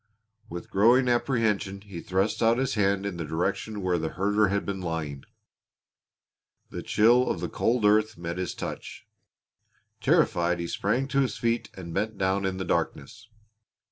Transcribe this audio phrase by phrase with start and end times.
[0.49, 4.65] With growing apprehension he thrust out his hand in the direction where the herder had
[4.65, 5.25] been lying.
[6.71, 9.05] The chill of the cold earth met his touch.
[9.99, 13.27] Terrified he sprang to his feet and bent down in the darkness.